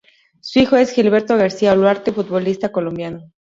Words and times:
Su 0.39 0.57
hijo 0.59 0.77
es 0.77 0.93
Gilberto 0.93 1.37
García 1.37 1.73
Olarte 1.73 2.11
futbolista 2.11 2.71
Colombiano. 2.71 3.29